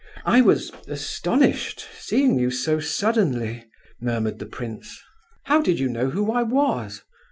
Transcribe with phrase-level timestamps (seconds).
[0.25, 3.65] "I was astonished, seeing you so suddenly—"
[3.99, 4.99] murmured the prince.
[5.43, 7.03] "How did you know who I was?